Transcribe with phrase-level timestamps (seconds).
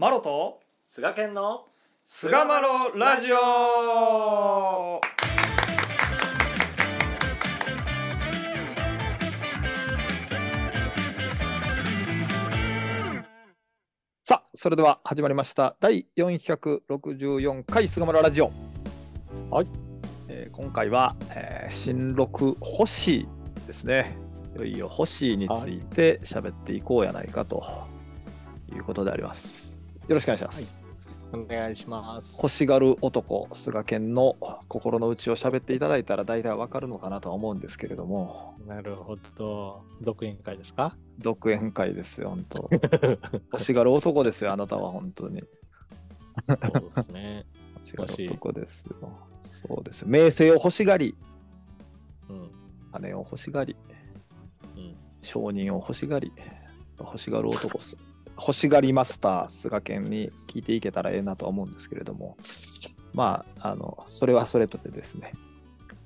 [0.00, 1.64] マロと菅健の
[2.04, 5.00] 菅マロラジオ。
[14.22, 15.74] さあそれでは始まりました。
[15.80, 18.52] 第464回菅マロラジオ。
[19.50, 19.66] はい、
[20.28, 23.26] えー今回は、えー新録星
[23.66, 24.14] ですね。
[24.54, 27.64] いよいよ星について喋っていこうやないかと
[28.72, 29.77] いうことであります
[30.08, 30.82] よろしくお願いします、
[31.32, 32.38] お願いします。
[32.38, 34.36] 欲しがる男菅健の
[34.68, 38.54] 心の内を喋っていただいたら大体わかるのかなとは思うんですけれども。
[38.66, 39.82] なるほど。
[40.00, 40.96] 独演会ですか？
[41.18, 42.70] 独演会ですよ本当。
[43.52, 45.40] 欲しがる男ですよあなたは本当に。
[45.40, 47.46] そうですね。
[47.74, 48.96] 欲しがる男ですよ。
[49.42, 50.08] そうです。
[50.08, 51.14] 名声を欲しがり。
[52.30, 52.50] うん。
[52.92, 53.76] 金を欲しがり。
[54.74, 54.96] うん。
[55.20, 56.32] 承認を欲しがり。
[56.98, 57.96] 欲しがる男っす
[58.38, 62.36] 欲しがりマスター菅健に聞いていけたらええなとは思うんですけれども。
[63.14, 65.32] まああのそれはそれとてですね。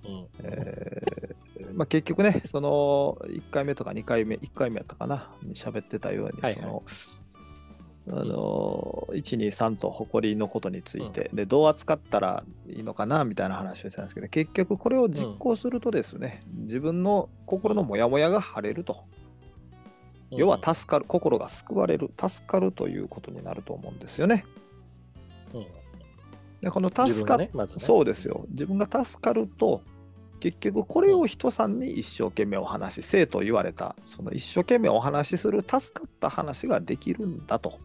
[0.05, 0.27] うん。
[0.43, 1.33] えー
[1.75, 6.61] まあ、結局ね、その1回目とか2回目、1回目やったかな、に喋ってたように、はいはい。
[6.61, 6.83] その
[8.09, 19.05] あの1、2、3と誇りのことについて、で、どう扱ったらいいのかなみたいな話をしてたんですけど、結局これを実行するとですね、自分の心のモヤモヤが晴れると、
[20.37, 24.45] 要は助かる、心が救われる、助かるということになると思うんですよね。
[25.53, 25.67] うん。
[26.61, 28.47] でこの助かがねまずねそうですよ。
[28.51, 29.83] 自分が助かると、
[30.41, 37.79] 結局これを人さんに一生懸命お話し、生と言われた、その一生懸命お話しする助かった話ができるんだと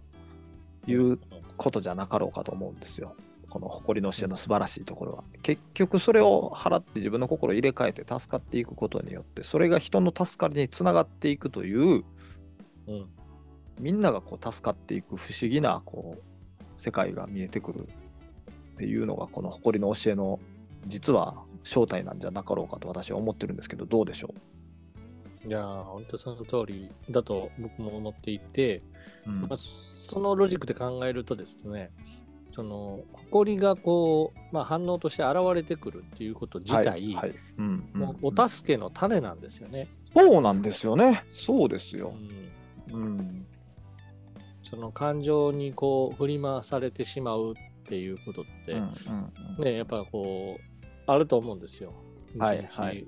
[0.87, 1.19] いう
[1.55, 3.15] ことじゃなかろうかと思うんですよ。
[3.49, 5.23] この誇りの教えの素晴らしいところは。
[5.41, 12.03] 結局それを払って自分の心を入れ替えて助かっていくことによって、それが人の助かりにつながっていくという、
[12.87, 13.05] うん。
[13.79, 17.83] みんながこう助かっていく不思議なこう世界が見えてくるっ
[18.77, 20.39] ていうのがこの誇りの教えの
[20.87, 24.33] 実は正体なんじゃなかろうかと私は思ってるんですけどどうでしょ
[25.47, 28.81] いやー、本当その通りだと僕も思っていて、
[29.25, 29.41] う、うん。
[29.41, 31.89] まあ、そのロジックで考えるとですね、
[32.51, 37.35] その、誇りがこう、まあ、反応として現れてくるっていうこと自体、はいはい。
[37.59, 39.87] うんうんもうお助けの種なんですよね。
[40.03, 41.23] そうなんですよね。
[41.33, 42.36] そうですよ、うんうん、
[44.69, 47.55] その感情にこう振り回されてしまうっ
[47.85, 48.93] ていうことって、うん
[49.57, 51.93] うんね、やっぱこう、あると思うんですよ。
[52.37, 53.07] はいはい。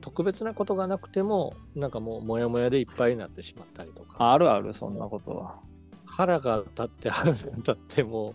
[0.00, 5.60] 特別なことがなくても、なんかもう、もやもやでいっぱいになってしまったりとか、あるあるそんなことは。
[6.06, 8.34] 腹が立って、腹が立っても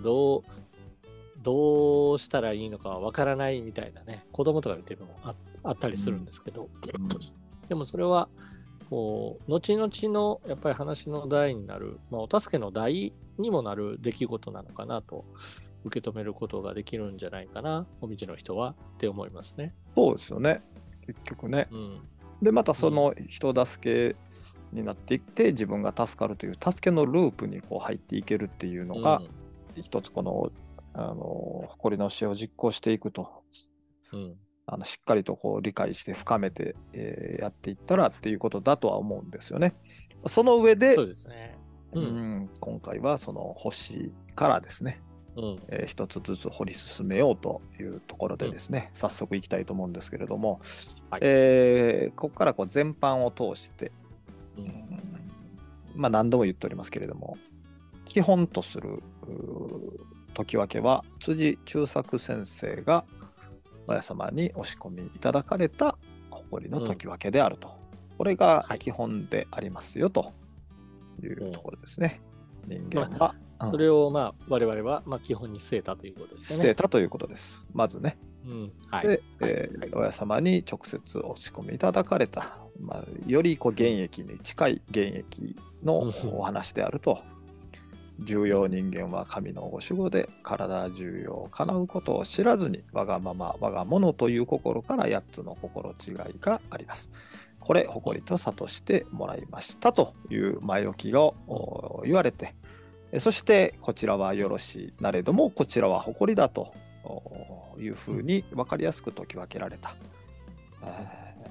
[0.00, 0.42] う、どう、
[1.42, 5.34] どうしたらいいのかわからないみたいなね、子供とか見てるのもあ
[5.64, 7.08] あったりするんですけど、うん。
[7.68, 8.28] でもそれは、
[8.88, 15.24] こう、後々のやっぱり話の題になる、まあ、お助けの題にもなる出来事なのかなと
[15.84, 19.74] 受け止めることができるんじゃないかな、お道の人はって思いますね。
[19.94, 20.62] そうですよね
[21.06, 22.00] 結局ねうん。
[22.42, 24.16] でまたその人助け
[24.72, 29.22] になっていって自分が助かるという助けのループにこう入っていけるっていうのが、
[29.74, 30.50] 一つこの
[30.92, 33.42] あの誇りの教えを実行していくと
[34.12, 34.36] うん、うん。
[34.66, 39.74] あのしっかりとこう理解して深めて、えーやっていったらっていうことだとは思うんですよね。
[40.26, 41.56] その上で、そうですね。
[41.92, 42.00] う。
[42.00, 42.06] うん
[42.44, 45.00] ん今回はその星からですね、
[45.36, 45.62] うん。
[45.68, 50.60] えー一つずつ掘り進めようというところでですね、早速いきたいと思うんですけれども、
[51.10, 53.92] はいえーここからこう全般を通して、
[54.56, 54.72] ううんん
[55.94, 57.38] まあ何度も言っておりますけれども
[58.04, 63.04] 基本とするうー解き分けは辻中作先生が
[63.86, 65.96] 親様に押し込みいただかれた
[66.30, 67.76] 誇りの解き分けであると、
[68.18, 68.78] これがはい。
[68.78, 70.32] 基本でありますよと。
[71.22, 72.20] いうところですね、
[72.66, 73.70] 人間は、うん。
[73.70, 76.62] それを、まあ、我々は、まあ、基本に据えたということですよね。
[76.64, 77.64] 捨てたということです。
[77.72, 78.18] まずね。
[78.44, 78.72] うん。
[78.90, 79.08] はい。
[79.08, 79.50] で、はい。
[79.50, 79.90] えーはい。
[79.92, 86.38] 親様に直接押し込みいただかれた、まあ、よりこう現役に近い現役のうん。
[86.38, 87.22] お話であると。
[88.20, 97.10] 重要人間は神のご守護で体重要を叶うことを知らずに我がまま我が物という心から8つの心違いがあります。
[97.66, 102.54] これ誇りと諭してもらいましたという前置きを言われて
[103.18, 106.72] そしてこちらはよろしいなれどもこちらは誇りだと
[107.76, 109.96] いうふうに分かりやすく解き分けられた。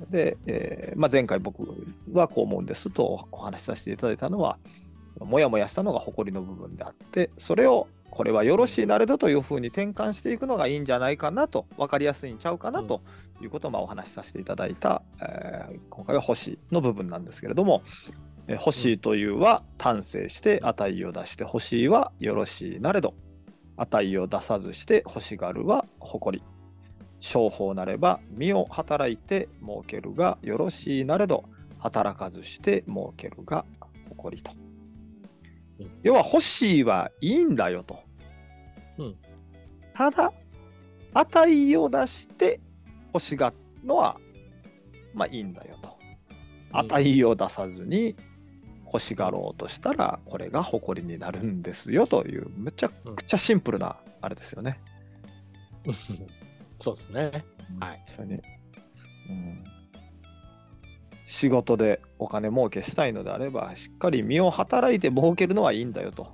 [0.09, 1.63] で、えーまあ、前回僕
[2.11, 4.57] はこう思うんですとお話しさせていただいたのは
[5.19, 13.01] もやもやしたのが誇りの部分であってそれをこれはよろしいなれだというふうに転換していくのがいいんじゃないかなと分かりやすいんちゃうかなと
[13.41, 17.83] いうことをまあお話しさせていただいた、えー今回は星の部分なんですけれども
[18.47, 23.13] え欲しいというは単性して値を出して欲しいはよろしいなれど
[23.77, 26.43] 値を出さずして欲しがるは誇り。
[27.19, 31.43] 商法なれば身を働いて儲けるがよろしいなれど
[31.79, 33.65] 働かずして儲けるが
[34.09, 34.51] 誇りと
[35.79, 35.91] うん。
[36.03, 37.99] 要は欲しいはいいんだよと。
[38.97, 39.15] うん
[39.93, 40.33] ただ
[41.13, 42.59] 値を出して
[43.13, 43.55] 欲しがる
[43.85, 44.17] のは
[45.13, 45.89] まあいいんだよと。
[45.99, 46.05] うん
[46.77, 48.15] 値を出さずに
[48.85, 54.79] 欲しがろうとしたらこれが誇りになるんですよというめちゃくちゃシンプルなあれですよね。
[56.79, 57.45] そうですね。
[57.79, 58.03] はい。
[58.07, 58.41] 一緒に、
[59.29, 59.63] うん。
[61.25, 66.27] 仕事でお金儲けしたいのであればしっかり身を働いて儲けるのはいいんだよと。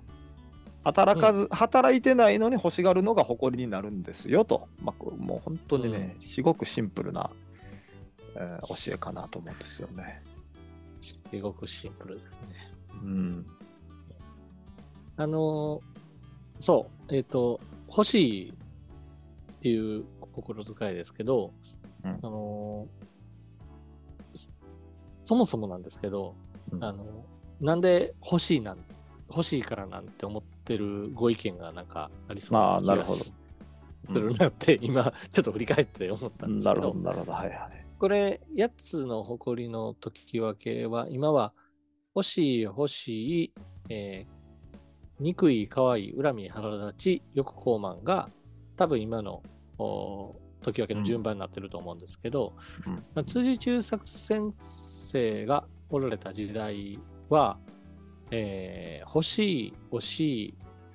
[0.83, 4.67] 働かず、働いてないのに欲しがるのが誇りになるんですよと。
[4.81, 7.29] まあ、もう本当にね、すごくシンプルな、
[8.35, 10.23] えー教えかなと思うんですよね。
[10.99, 12.47] すごくシンプルですね。
[13.03, 13.45] うん。
[15.17, 16.01] あのー
[16.59, 18.53] そう、えっ、と、欲しいっ
[19.61, 21.53] ていう心遣いですけど、
[22.03, 22.87] うんあの
[25.23, 26.35] そもそもなんですけど、
[26.71, 27.25] うんあの
[27.59, 28.77] なんで欲しいなん
[29.29, 33.33] 欲しいからなんて思ってるご意見がなんかありそうまあ気がなるほどし
[34.03, 37.31] するなって、今ちょっと振り返って思ったんですけどなるほど、なるほど。
[37.33, 37.85] はいはい。
[38.00, 41.53] これ8つの誇りの解き分けは今は
[42.15, 43.53] 欲しい欲しい、
[43.89, 44.41] えー
[45.21, 48.31] 憎い可愛い恨み腹立ち欲高慢が
[48.75, 49.44] 多分今の
[50.61, 52.53] お解き分けの順番になってると思うんですけど、
[52.85, 56.99] うんまあ、辻中作先生がおられた時代
[57.29, 57.57] は、
[58.31, 60.53] えー欲しい欲しい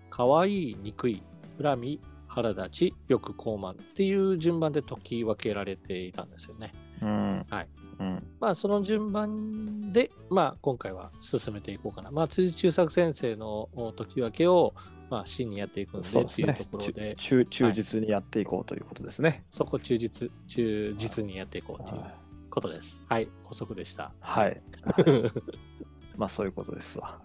[0.09, 1.23] 可愛い憎い
[1.63, 6.73] 恨み腹立ち欲高慢っていう順番で解き分けられていたんですよね。
[7.03, 7.47] うん。
[7.49, 7.69] はい。
[7.99, 8.27] うん。
[8.41, 12.11] まあその順番で、まあ今回は進めていこうかな。
[12.11, 14.75] まあ辻中作先生のお解き分けを、
[15.11, 19.45] まあ真にやっていくんでっていうところで、忠忠実にやっていこうということですね。
[19.51, 22.15] そこ忠実、忠実にやっていこうというはい
[22.51, 23.05] ことです。
[23.07, 24.13] はい、補足でした。
[24.21, 24.59] はい。
[26.17, 27.19] まあそういうことですわ。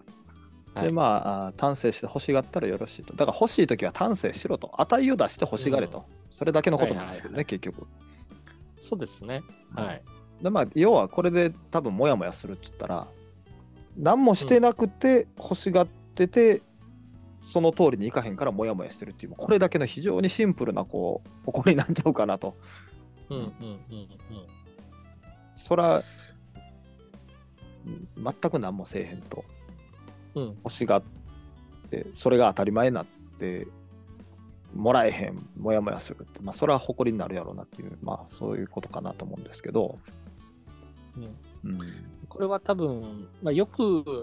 [0.74, 3.14] はいでまああ単性して欲しがったらよろしいと。
[3.14, 4.72] だから欲しいときは単性しろと。
[4.80, 5.98] 値を出して欲しがれと。
[5.98, 7.86] うんそれだけのことなんですけどね、はい結局。
[8.78, 9.42] そうですね。
[9.74, 10.02] はい。
[10.42, 13.06] でまあ要はこれで多分モヤモヤするって言ったら
[13.96, 16.62] 何もしてなくて欲しがってて、
[17.42, 22.56] その通りにいかへんからモヤモヤしてるっていうこれだけの非常にシンプルなこう誇りになっちゃうかなと。
[23.28, 24.08] うんうんうんうん。
[25.54, 26.02] そら
[27.84, 29.44] うん全く何もせえへんと。
[30.36, 31.02] うん欲しがっ
[31.90, 33.06] てそれが当たり前になっ
[33.38, 33.66] て
[34.72, 39.98] もらえへんもやもやするってまあそれは誇りになるやろうなっていうまあそういうことかなと思うんですけど、
[41.16, 41.78] うんうん、
[42.28, 43.78] これは多分、まあ、欲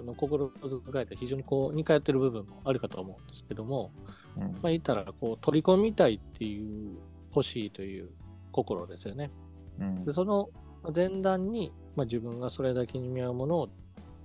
[0.06, 3.92] の心遣いと非常にこう似通ってる部分もあるかと思うんですけども、
[4.38, 6.98] うんまあ、言ったらこう取り込みたいっていう
[7.34, 8.10] 欲しいという
[8.52, 9.32] 心ですよね。
[9.80, 10.50] うんでその
[10.96, 13.70] 前段に、まあ、自分がそれだけに見合うものを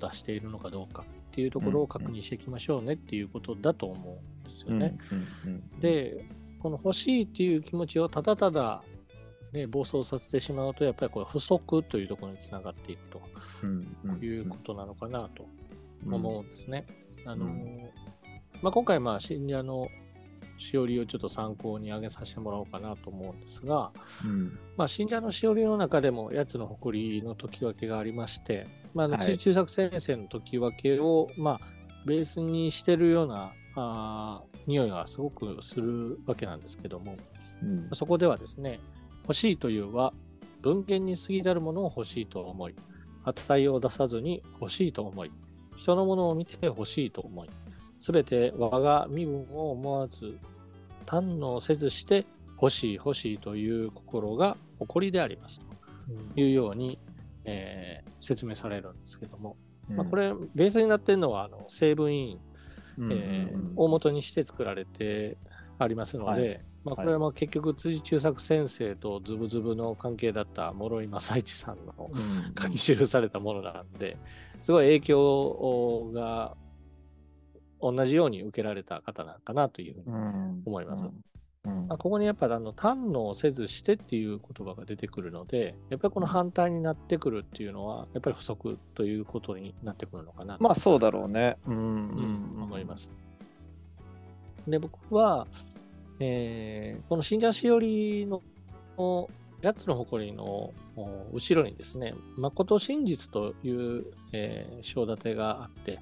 [0.00, 4.96] 出しているのかどうかっていうところを確認していきましょうねっていうことだと思うんですよね。
[5.80, 6.24] で、
[6.60, 8.82] この欲しいっていう気持ちをただただ、
[9.54, 13.22] ね、暴走させてしまうと、やっぱりこれ不足というところにつながっていくと
[14.24, 15.46] いうことなのかなと
[16.06, 16.84] うん思うんですね。
[17.24, 17.78] あのうん
[18.62, 19.88] まあ、今回、まあ、信者の
[20.56, 23.92] しおりをちょっと参考に挙げさせてもらおうかなと思うんですが、
[24.24, 24.58] うん。
[24.76, 31.60] まあ、信者のしおりの中でも、やつの誇りの解き分けがありまして、まあ、中作先生の解き分けを、まあ、
[32.06, 37.16] ベースにしてるようなあー匂いがすごくするわけなんですけども、
[37.62, 37.88] うん。
[37.92, 38.80] そこではですね、
[39.24, 40.12] 欲しいというは、
[40.62, 42.74] 文献に過ぎざるものを欲しいと思い、
[43.24, 45.32] 値を出さずに欲しいと思い、
[45.76, 47.48] 人のものを見て欲しいと思い、
[47.98, 50.38] すべて我が身分を思わず、
[51.06, 52.24] 堪能せずして
[52.60, 56.98] 欲しい欲しいという心が誇りでありますというように、
[57.44, 59.56] えー説明されるんですけども、
[59.90, 62.40] まあ、これ、ベースになっているのはあの成分委員
[62.96, 63.72] うんえーうん。
[63.76, 65.36] 大元にして作られて
[65.78, 72.54] ありますので、はいまあ、これはもう結局辻中作先生とズブズブの関係だった諸井正一さんのうん。
[72.62, 74.18] 書き記されたものなんで、
[74.60, 76.56] すごい影響が
[77.80, 80.62] 同じように受けられた方なのかなというふうにうん。
[80.66, 81.06] 思います。
[81.64, 81.86] うん。
[81.88, 91.56] まあ、ここにやっぱあの堪能せずしてっていう言葉が出てくるので、やっぱりこの反対になってくるっていうのは、やっぱり不足ということになってくるのかなとまあそうだろうね。
[91.66, 91.76] うん。
[91.76, 93.10] うん思います。
[94.66, 95.46] で、僕は、
[96.20, 98.42] えーこの信者しおりの
[98.96, 99.28] の
[99.62, 100.72] 8つの誇りの
[101.32, 106.00] 後ろにですね、誠真実という、えー、章立てがあって、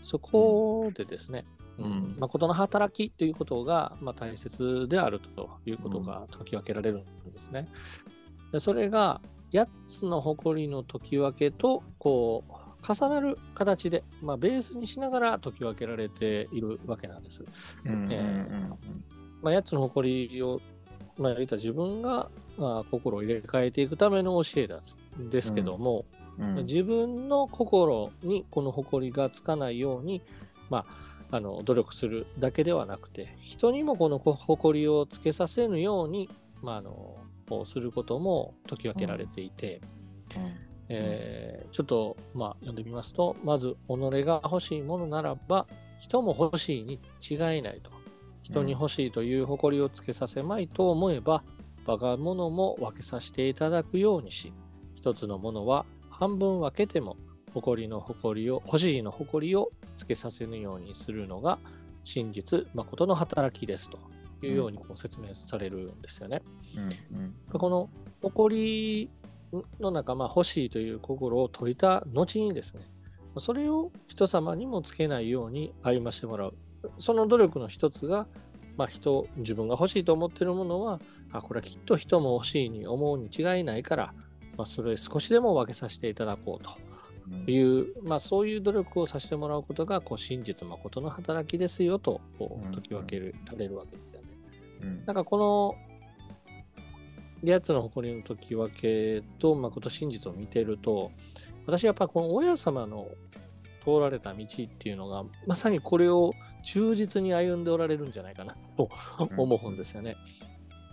[0.00, 1.44] そこでですね、
[1.78, 7.68] ううんん、誠の働きということが、まあ、大切であるということが解き分けられるんですね。
[8.50, 9.20] でそれが
[9.52, 17.44] 8つの誇りの解き分けとこう重なる形で、まあ、ベースにしながら解き分けられているわけなんです。
[17.84, 18.46] うんうんえ
[19.42, 20.60] まあ、8つの誇りを、
[21.18, 26.04] まあ、言ったら自分が、まあ、心を入れ替えていくための教えですですけども、
[26.38, 26.58] うん。
[26.58, 26.64] うん。
[26.64, 30.22] 自分の心にこの誇りがつかないように、
[30.70, 30.84] ま
[31.30, 36.28] あ、あの努力するだけではなくて人にもこの誇りをつけさせぬように、
[36.62, 37.16] まあ、あの
[37.64, 39.82] することも解き分けられていて、
[40.88, 45.66] えーちょっと、まあ、読んでみますとまず己が欲しいものならば
[45.98, 47.90] 人も欲しいに違いないと
[48.42, 51.42] 人に欲しいという誇りをつけさせまいと思えば
[51.86, 54.52] 我が物も分けさせていただくようにし
[54.94, 57.16] 一つのものは半分分けても
[57.54, 61.58] 誇りの誇りを欲しいの誇りをつけさせぬようにするのが
[62.04, 63.98] 真実誠の働きですと
[64.42, 66.42] いうようにこう説明されるんですよね。
[67.12, 67.90] うんうんこの
[68.22, 69.10] 誇り
[69.80, 72.84] の中、まあ、欲しいという心を解いた後にですね、
[73.36, 76.54] それを人様にもつけないように歩ましてもらう。
[76.98, 78.26] その努力の一つが、
[78.76, 81.00] まあ、人、自分が欲しいと思っているものは、
[81.32, 84.14] あ、これはきっと人も欲しいに思うに違いないから、
[84.56, 92.20] まあ、それ少しでも分けさせていただこうという、まあ、そういう努力をさせてもらうことが、こう真実誠の働きですよと
[92.72, 94.28] 解き分けられるわけですよね。
[94.82, 95.06] うん。
[95.06, 95.74] なんかこの
[97.44, 101.10] 8つの誇りの解き分けと誠真実を見てると、
[101.66, 103.08] 私はやっぱこの親様の
[103.82, 110.16] 通られた道っていうのが、まさにこれを忠実に歩んでおられるんじゃないかなとうん思うんですよね。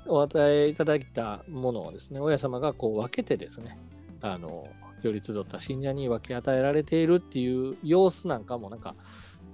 [0.08, 3.78] お与えいただいたものをですね、親様がこう分けてですね、
[4.22, 4.68] あの、
[5.04, 8.96] より集った信者に分け与えられているっていう様子なんかもなんか、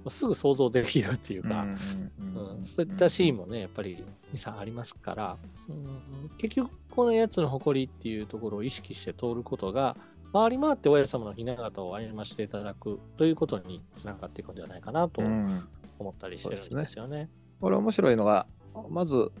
[0.08, 4.02] すぐ想像できるっていうか、うんうん、そういったシーンもね、やっぱり
[4.32, 5.36] 2、3ありますから、
[5.68, 9.96] うん、結局、このやつの誇りっていうところを意識して通ることが、
[10.32, 15.68] 回り回って親様の雛形を歩ましていただくということにつながっていくんではないかなとうん。
[15.98, 17.30] 思ったりしてるんですよね。
[17.60, 18.46] これ面白いのが
[18.90, 19.32] まず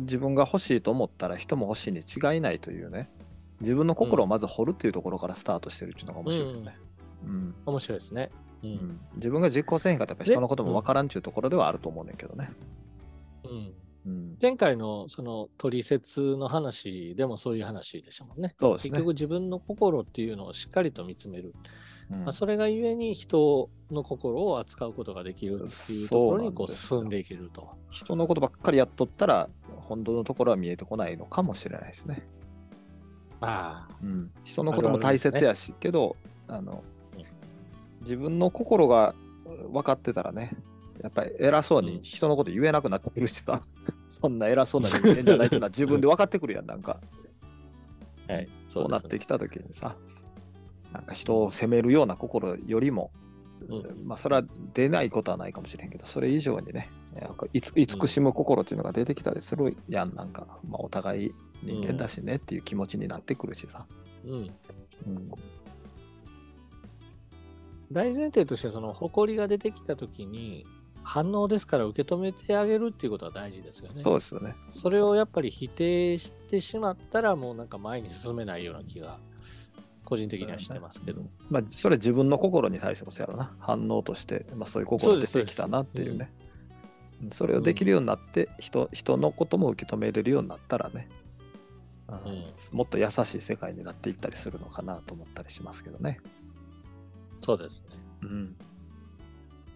[0.00, 3.08] 自分が欲しいと思ったら人も欲しいに違いないというね。
[3.60, 6.78] 自分の心をまず掘るっていうところからスタートしてるっていうのが面白いよね、
[7.24, 7.54] うん。
[7.66, 8.30] 面白いですね。
[8.62, 8.72] ううん。
[8.72, 12.50] ん自分が実行せへんかったら人のことも分からんっていうところではあると思うねんけどね、
[13.44, 13.74] うんうん、
[14.40, 18.54] 前回のその取説の話でもそういう話でしたもんね。
[18.58, 21.54] そうですね結局自分の心っていうのをしっかりと見つめる。
[22.10, 27.68] うんまあ、それがゆえに人の心を扱うことができるっていうところにこう進んでいけると。
[27.90, 32.26] 人のことばっかりやっとったら本当のところは見えてこないのかもしれないですね、
[33.40, 36.16] ああ、うん、人のことも大切やしけど
[36.48, 36.84] あの
[37.16, 37.24] うん
[38.02, 39.14] 自分の心が
[39.72, 40.52] 分かってたらね
[41.02, 43.62] やっぱり偉そうに人のこと言えなくなってくるしさ、
[44.06, 47.00] そんな偉そうな人間じゃないっていうのは自分で分かってくるやんなんか。
[48.28, 48.48] はい。
[48.66, 49.96] そうなってききた時にさ
[50.92, 53.10] なんか人を責めるような心よりも、
[53.68, 54.06] うん。
[54.06, 56.90] まあそれは出ないことはないかもしれんけどそれ以上にね
[57.20, 63.86] なんか慈しむ心っていうのが出てきたりするやんなんか、まあ、お互い人間だしねっていう気持ちになってくるしさ、
[64.24, 64.32] うん。
[64.32, 64.36] う
[65.10, 65.30] ん。
[67.92, 70.66] 大前提として、その誇りが出てきたときに、
[71.02, 74.02] 反応ですから受け止めてあげるっていうことは大事ですよね。
[74.02, 74.54] そうですよね。
[74.70, 79.18] それをやっぱり否定してしまったら、もうなんか前に進めないような気が、
[80.04, 81.22] 個人的にはしてますけど。
[81.48, 83.54] まあそれは自分の心に対してもそうやろな。
[83.58, 86.32] 反応として、まあ、そういう心出てきたなっていうね。
[86.44, 86.50] うん
[87.30, 91.06] それをできるようになって人人のことも受け止めれるようになったらね、
[92.08, 92.44] うんうん。
[92.72, 96.18] もっと優しい世界になっていったりするのかなと思ったりしますけどね。
[97.40, 97.96] そうですね。
[98.22, 98.56] うん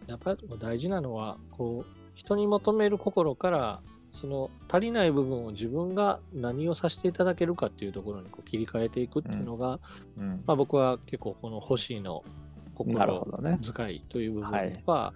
[0.06, 3.80] やっぱり大事なのは、こう、人に求める心から、
[4.14, 9.80] その足りない部分を自分が何をさせていただけるかっていうところにこう切り替えていくっていうのが、
[10.16, 12.22] うんまあ僕は結構この欲しいの
[12.86, 13.58] なるほ心どね。
[13.76, 15.12] 遣いという部分はいは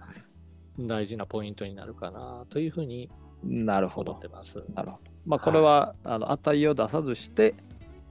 [0.77, 3.09] 大事なポイントになるかなというふうに
[3.41, 4.27] なるほど思って。
[4.27, 4.65] ます。
[4.75, 5.11] なるほど。
[5.25, 7.55] まあこれは、あの値を出さずして、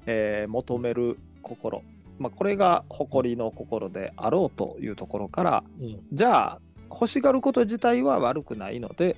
[0.07, 1.83] えー求める心。
[2.19, 9.17] まあこれが誇りの心であろうというところから、うんじゃあ欲しがること自体は悪くないので、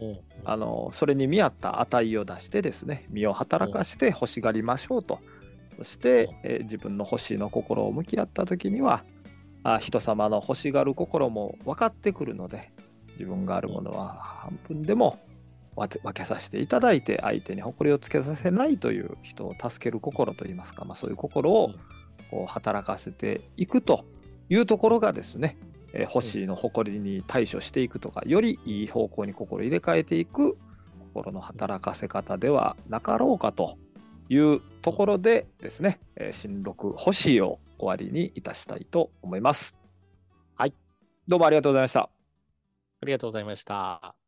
[0.00, 0.18] うん。
[0.44, 5.20] あのそれに見合った値を出してですね身を働かして欲しがりましょうと、
[5.78, 9.04] そして、えー自分の欲しいの心を向き合った時には
[9.62, 12.72] あ人様の欲しがる心も分かってくるので
[13.12, 15.18] 自分があるものは半分でも
[15.74, 21.70] 分けさせていただいて相手に誇りをつけさせないという人を助ける心といいますか、まあ、そういう心を
[22.30, 24.04] こう働かせていくと
[24.50, 25.56] いうところがですね、
[25.92, 30.56] えー、星の誇りに対処していくとかよりいい方向に心入れ替えていく
[31.14, 33.76] 心の働かせ方ではなかろうかと
[34.28, 39.76] いうところでですね、えー、新録星を終わりにいたしたいと思います。
[40.54, 40.74] はい。
[41.28, 42.00] どうもありがとうございました。
[42.00, 42.10] あ
[43.06, 44.21] りがとうございました。